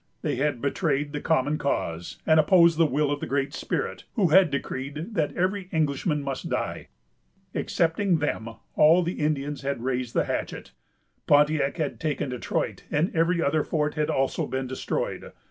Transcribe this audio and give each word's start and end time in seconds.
They 0.23 0.37
had 0.37 0.63
betrayed 0.63 1.13
the 1.13 1.21
common 1.21 1.59
cause, 1.59 2.17
and 2.25 2.39
opposed 2.39 2.79
the 2.79 2.87
will 2.87 3.11
of 3.11 3.19
the 3.19 3.27
Great 3.27 3.53
Spirit, 3.53 4.05
who 4.15 4.29
had 4.29 4.49
decreed 4.49 5.13
that 5.13 5.31
every 5.35 5.69
Englishman 5.71 6.23
must 6.23 6.49
die. 6.49 6.87
Excepting 7.53 8.17
them, 8.17 8.49
all 8.75 9.03
the 9.03 9.19
Indians 9.19 9.61
had 9.61 9.83
raised 9.83 10.15
the 10.15 10.23
hatchet. 10.25 10.71
Pontiac 11.27 11.77
had 11.77 11.99
taken 11.99 12.29
Detroit, 12.31 12.81
and 12.89 13.15
every 13.15 13.43
other 13.43 13.63
fort 13.63 13.93
had 13.93 14.09
also 14.09 14.47
been 14.47 14.65
destroyed. 14.65 15.33